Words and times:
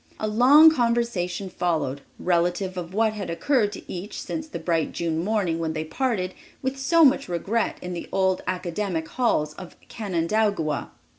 A 0.19 0.27
long 0.27 0.71
conversation 0.71 1.47
followed, 1.47 2.01
relative 2.17 2.73
to 2.73 2.81
what 2.81 3.13
had 3.13 3.29
occurred 3.29 3.71
to 3.73 3.83
each 3.87 4.19
since 4.19 4.47
the 4.47 4.57
bright 4.57 4.93
June 4.93 5.23
morning 5.23 5.59
when 5.59 5.73
they 5.73 5.83
parted 5.85 6.33
with 6.63 6.79
so 6.79 7.05
much 7.05 7.29
regret 7.29 7.77
in 7.83 7.93
the 7.93 8.09
old 8.11 8.41
academic 8.47 9.07
halls 9.09 9.53
of 9.59 9.75
Canandaigua. 9.89 10.89